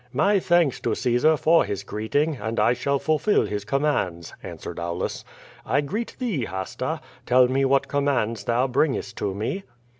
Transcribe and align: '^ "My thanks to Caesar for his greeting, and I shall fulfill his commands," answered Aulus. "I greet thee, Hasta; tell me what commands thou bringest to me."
'^ 0.01 0.03
"My 0.11 0.39
thanks 0.39 0.79
to 0.79 0.95
Caesar 0.95 1.37
for 1.37 1.63
his 1.63 1.83
greeting, 1.83 2.37
and 2.37 2.59
I 2.59 2.73
shall 2.73 2.97
fulfill 2.97 3.43
his 3.45 3.63
commands," 3.63 4.33
answered 4.41 4.79
Aulus. 4.79 5.23
"I 5.63 5.81
greet 5.81 6.15
thee, 6.17 6.45
Hasta; 6.45 7.01
tell 7.27 7.47
me 7.47 7.65
what 7.65 7.87
commands 7.87 8.45
thou 8.45 8.65
bringest 8.65 9.15
to 9.17 9.35
me." 9.35 9.61